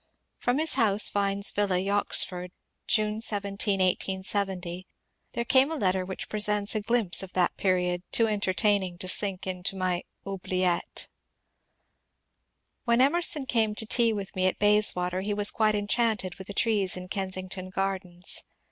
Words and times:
From 0.39 0.57
his 0.57 0.73
house. 0.73 1.09
Vines 1.09 1.51
Villa, 1.51 1.77
Yoxford, 1.77 2.49
June 2.87 3.21
17, 3.21 3.73
1870, 3.79 4.87
there 5.33 5.45
came 5.45 5.69
a 5.71 5.75
letter 5.75 6.03
which 6.03 6.27
presents 6.27 6.73
a 6.73 6.81
glimpse 6.81 7.21
of 7.21 7.33
that 7.33 7.55
period 7.55 8.01
too 8.11 8.25
entertaining 8.27 8.97
to 8.97 9.07
sink 9.07 9.45
into 9.45 9.75
my 9.75 10.01
oubliette:— 10.27 11.07
When 12.85 12.99
Emerson 12.99 13.45
came 13.45 13.75
to 13.75 13.85
tea 13.85 14.11
with 14.11 14.35
me 14.35 14.47
at 14.47 14.57
Bayswater 14.57 15.21
he 15.21 15.35
was 15.35 15.51
quite 15.51 15.75
enchanted 15.75 16.33
with 16.39 16.47
the 16.47 16.53
trees 16.55 16.97
in 16.97 17.07
Kensington 17.07 17.69
Grardens. 17.69 18.41